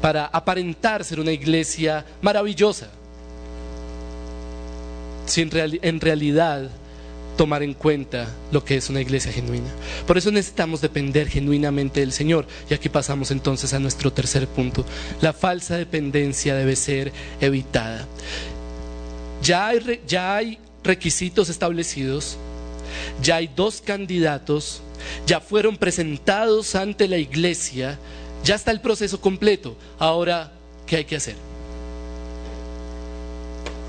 [0.00, 2.88] para aparentar ser una iglesia maravillosa.
[5.26, 5.50] Si en,
[5.82, 6.70] en realidad
[7.38, 9.68] tomar en cuenta lo que es una iglesia genuina.
[10.06, 12.46] Por eso necesitamos depender genuinamente del Señor.
[12.68, 14.84] Y aquí pasamos entonces a nuestro tercer punto.
[15.22, 18.06] La falsa dependencia debe ser evitada.
[19.42, 22.38] Ya hay, ya hay requisitos establecidos,
[23.22, 24.80] ya hay dos candidatos,
[25.26, 27.98] ya fueron presentados ante la iglesia,
[28.42, 29.76] ya está el proceso completo.
[29.98, 30.50] Ahora,
[30.86, 31.36] ¿qué hay que hacer?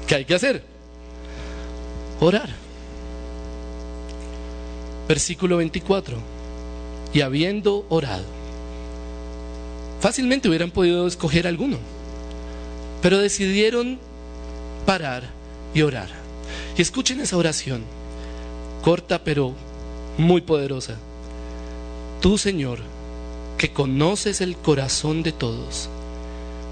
[0.05, 0.61] ¿Qué hay que hacer?
[2.19, 2.49] Orar.
[5.07, 6.17] Versículo 24.
[7.13, 8.25] Y habiendo orado,
[10.01, 11.77] fácilmente hubieran podido escoger alguno,
[13.01, 13.97] pero decidieron
[14.85, 15.23] parar
[15.73, 16.18] y orar.
[16.77, 17.83] Y escuchen esa oración,
[18.81, 19.53] corta pero
[20.17, 20.95] muy poderosa.
[22.21, 22.79] Tú, Señor,
[23.57, 25.89] que conoces el corazón de todos,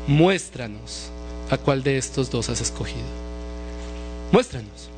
[0.08, 1.10] muéstranos
[1.50, 3.06] a cuál de estos dos has escogido.
[4.32, 4.90] Muéstranos.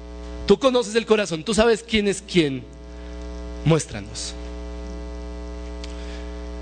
[0.47, 2.63] Tú conoces el corazón, tú sabes quién es quién
[3.65, 4.34] muéstranos.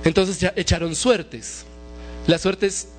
[0.04, 1.66] Entonces ya echaron suertes.
[2.28, 2.90] Las suertes,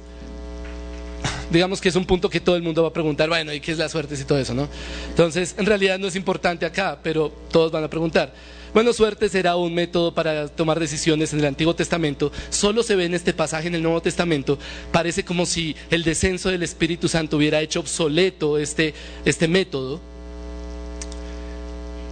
[1.51, 3.73] digamos que es un punto que todo el mundo va a preguntar, bueno, ¿y qué
[3.73, 4.69] es la suerte y todo eso, no?
[5.09, 8.33] Entonces, en realidad no es importante acá, pero todos van a preguntar.
[8.75, 12.31] Bueno, suerte será un método para tomar decisiones en el Antiguo Testamento.
[12.51, 14.59] Solo se ve en este pasaje en el Nuevo Testamento.
[14.93, 18.93] Parece como si el descenso del Espíritu Santo hubiera hecho obsoleto este,
[19.25, 20.01] este método.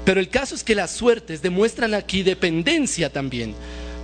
[0.07, 3.55] Pero el caso es que las suertes demuestran aquí dependencia también.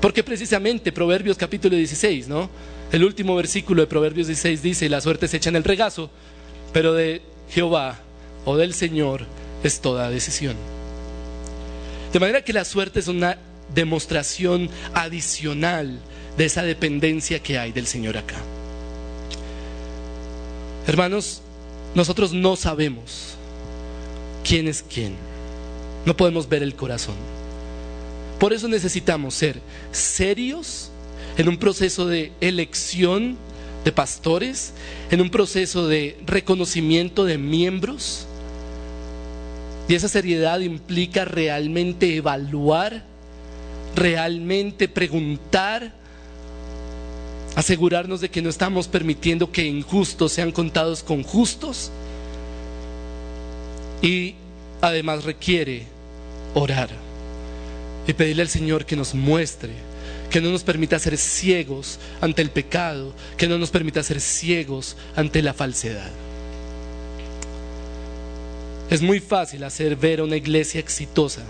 [0.02, 2.50] Porque precisamente Proverbios capítulo 16, ¿no?
[2.90, 6.10] El último versículo de Proverbios 16 dice, la suerte se echa en el regazo,
[6.72, 8.00] pero de Jehová
[8.44, 9.24] o del Señor
[9.62, 10.56] es toda decisión.
[12.12, 13.38] De manera que la suerte es una
[13.72, 16.00] demostración adicional
[16.36, 18.38] de esa dependencia que hay del Señor acá.
[20.88, 21.42] Hermanos,
[21.94, 23.36] nosotros no sabemos
[24.42, 25.14] quién es quién.
[26.04, 27.14] No podemos ver el corazón.
[28.42, 29.60] Por eso necesitamos ser
[29.92, 30.90] serios
[31.38, 33.38] en un proceso de elección
[33.84, 34.72] de pastores,
[35.12, 38.26] en un proceso de reconocimiento de miembros.
[39.88, 43.04] Y esa seriedad implica realmente evaluar,
[43.94, 45.92] realmente preguntar,
[47.54, 51.92] asegurarnos de que no estamos permitiendo que injustos sean contados con justos.
[54.02, 54.34] Y
[54.80, 55.86] además requiere
[56.54, 57.01] orar
[58.06, 59.72] y pedirle al Señor que nos muestre,
[60.30, 64.96] que no nos permita ser ciegos ante el pecado, que no nos permita ser ciegos
[65.14, 66.10] ante la falsedad.
[68.90, 71.42] Es muy fácil hacer ver a una iglesia exitosa,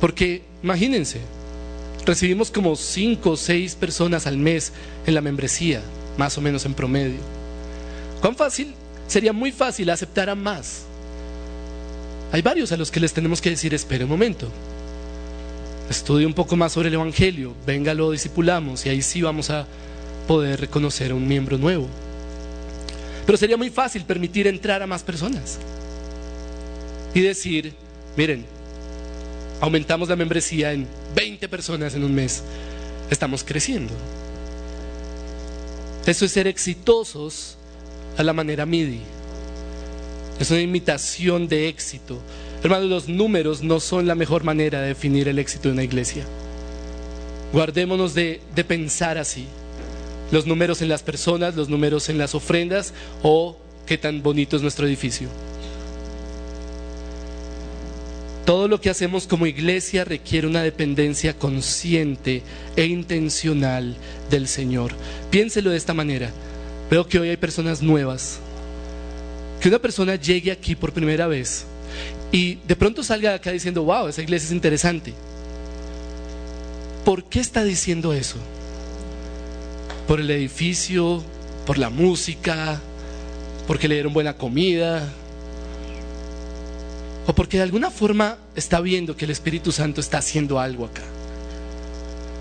[0.00, 1.20] porque imagínense,
[2.04, 4.72] recibimos como cinco o seis personas al mes
[5.06, 5.82] en la membresía,
[6.18, 7.20] más o menos en promedio.
[8.20, 8.74] ¿Cuán fácil?
[9.08, 10.84] Sería muy fácil aceptar a más.
[12.32, 14.50] Hay varios a los que les tenemos que decir, espere un momento,
[15.88, 19.66] estudie un poco más sobre el Evangelio, venga, lo discipulamos y ahí sí vamos a
[20.26, 21.88] poder reconocer a un miembro nuevo.
[23.24, 25.58] Pero sería muy fácil permitir entrar a más personas
[27.14, 27.74] y decir,
[28.16, 28.44] miren,
[29.60, 32.42] aumentamos la membresía en 20 personas en un mes,
[33.10, 33.92] estamos creciendo.
[36.06, 37.56] Eso es ser exitosos
[38.16, 39.00] a la manera MIDI.
[40.38, 42.20] Es una imitación de éxito.
[42.62, 46.24] Hermanos, los números no son la mejor manera de definir el éxito de una iglesia.
[47.52, 49.46] Guardémonos de, de pensar así.
[50.30, 52.92] Los números en las personas, los números en las ofrendas
[53.22, 55.28] o qué tan bonito es nuestro edificio.
[58.44, 62.42] Todo lo que hacemos como iglesia requiere una dependencia consciente
[62.76, 63.96] e intencional
[64.30, 64.92] del Señor.
[65.30, 66.30] Piénselo de esta manera.
[66.90, 68.38] Veo que hoy hay personas nuevas
[69.60, 71.66] que una persona llegue aquí por primera vez
[72.32, 75.14] y de pronto salga acá diciendo, wow, esa iglesia es interesante.
[77.04, 78.36] ¿Por qué está diciendo eso?
[80.08, 81.22] ¿Por el edificio?
[81.64, 82.80] ¿Por la música?
[83.66, 85.08] ¿Porque le dieron buena comida?
[87.26, 91.02] ¿O porque de alguna forma está viendo que el Espíritu Santo está haciendo algo acá?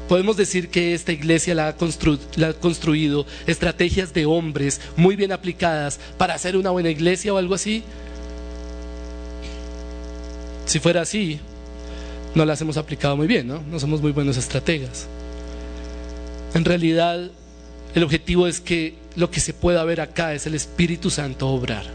[0.08, 6.36] Podemos decir que esta iglesia la ha, construido estrategias de hombres muy bien aplicadas para
[6.36, 7.84] hacer una buena iglesia o algo así.
[10.66, 11.39] Si fuera así,
[12.34, 13.61] no las hemos aplicado muy bien, ¿no?
[13.70, 15.07] No somos muy buenos estrategas.
[16.53, 17.30] En realidad,
[17.93, 21.86] el objetivo es que lo que se pueda ver acá es el Espíritu Santo obrar.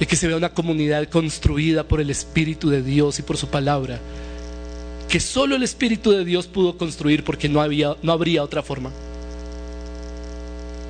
[0.00, 3.48] Y que se vea una comunidad construida por el Espíritu de Dios y por su
[3.48, 4.00] palabra
[5.12, 8.90] que solo el Espíritu de Dios pudo construir porque no, había, no habría otra forma.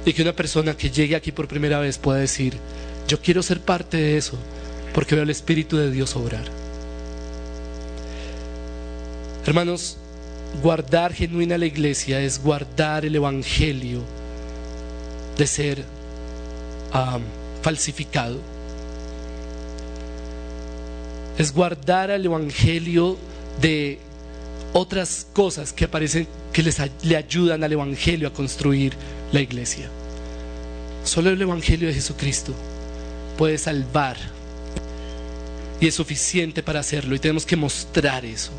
[0.07, 2.55] Y que una persona que llegue aquí por primera vez pueda decir,
[3.09, 4.39] yo quiero ser parte de eso
[4.95, 6.45] porque veo el Espíritu de Dios obrar.
[9.47, 9.97] Hermanos,
[10.63, 14.01] guardar genuina la iglesia es guardar el Evangelio
[15.37, 15.85] de ser
[17.63, 18.39] falsificado.
[21.39, 23.17] Es guardar el Evangelio
[23.61, 23.99] de
[24.75, 28.93] otras cosas que aparecen que les, le ayudan al Evangelio a construir
[29.33, 29.89] la iglesia.
[31.05, 32.53] Solo el Evangelio de Jesucristo
[33.37, 34.17] puede salvar
[35.83, 38.53] y es suficiente para hacerlo y tenemos que mostrar eso.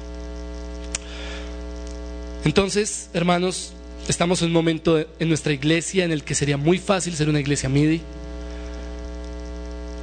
[2.45, 3.74] Entonces, hermanos,
[4.07, 7.39] estamos en un momento en nuestra iglesia en el que sería muy fácil ser una
[7.39, 8.01] iglesia MIDI.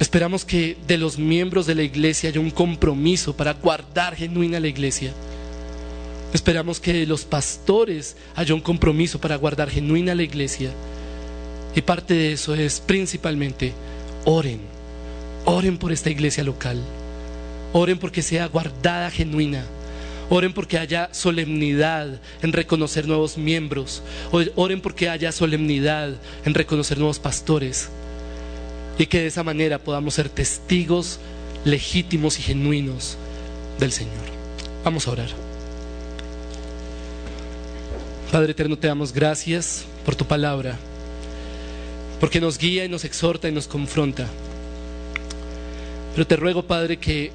[0.01, 4.67] Esperamos que de los miembros de la iglesia haya un compromiso para guardar genuina la
[4.67, 5.13] iglesia
[6.33, 10.71] Esperamos que los pastores haya un compromiso para guardar genuina la iglesia.
[11.75, 13.73] Y parte de eso es principalmente
[14.23, 14.61] oren.
[15.45, 16.81] Oren por esta iglesia local.
[17.73, 19.65] Oren porque sea guardada genuina.
[20.29, 24.01] Oren porque haya solemnidad en reconocer nuevos miembros.
[24.55, 26.13] Oren porque haya solemnidad
[26.45, 27.89] en reconocer nuevos pastores.
[28.97, 31.19] Y que de esa manera podamos ser testigos
[31.65, 33.17] legítimos y genuinos
[33.79, 34.13] del Señor.
[34.83, 35.29] Vamos a orar.
[38.31, 40.77] Padre eterno, te damos gracias por tu palabra,
[42.21, 44.25] porque nos guía y nos exhorta y nos confronta.
[46.13, 47.33] Pero te ruego, Padre, que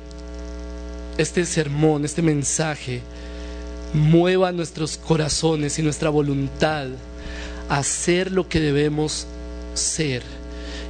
[1.18, 3.00] este sermón, este mensaje,
[3.92, 6.88] mueva nuestros corazones y nuestra voluntad
[7.68, 9.26] a hacer lo que debemos
[9.74, 10.22] ser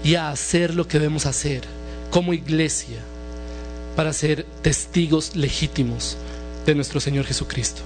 [0.03, 1.63] y a hacer lo que debemos hacer
[2.11, 2.99] como iglesia
[3.95, 6.17] para ser testigos legítimos
[6.67, 7.83] de nuestro Señor Jesucristo.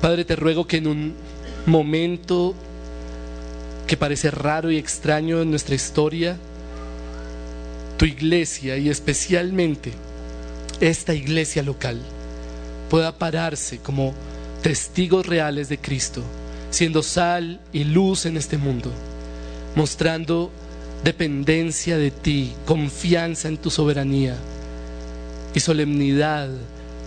[0.00, 1.14] Padre, te ruego que en un
[1.66, 2.54] momento
[3.86, 6.38] que parece raro y extraño en nuestra historia,
[8.00, 9.92] tu iglesia y especialmente
[10.80, 12.00] esta iglesia local
[12.88, 14.14] pueda pararse como
[14.62, 16.22] testigos reales de Cristo,
[16.70, 18.90] siendo sal y luz en este mundo,
[19.76, 20.50] mostrando
[21.04, 24.34] dependencia de ti, confianza en tu soberanía
[25.54, 26.48] y solemnidad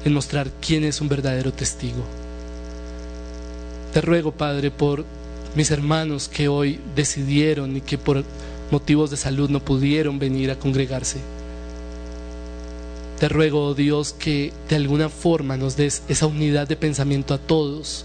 [0.06, 2.04] en mostrar quién es un verdadero testigo.
[3.94, 5.06] Te ruego, Padre, por
[5.56, 8.24] mis hermanos que hoy decidieron y que por
[8.74, 11.20] motivos de salud no pudieron venir a congregarse.
[13.20, 17.38] Te ruego, oh Dios, que de alguna forma nos des esa unidad de pensamiento a
[17.38, 18.04] todos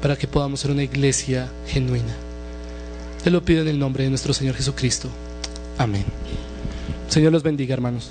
[0.00, 2.14] para que podamos ser una iglesia genuina.
[3.22, 5.08] Te lo pido en el nombre de nuestro Señor Jesucristo.
[5.78, 6.04] Amén.
[7.08, 8.10] Señor los bendiga, hermanos.